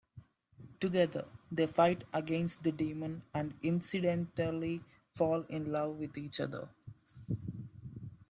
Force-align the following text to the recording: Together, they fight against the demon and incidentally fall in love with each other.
Together, 0.79 1.25
they 1.51 1.67
fight 1.67 2.05
against 2.11 2.63
the 2.63 2.71
demon 2.71 3.21
and 3.35 3.53
incidentally 3.61 4.83
fall 5.13 5.43
in 5.47 5.71
love 5.71 5.97
with 5.97 6.17
each 6.17 6.39
other. 6.39 6.69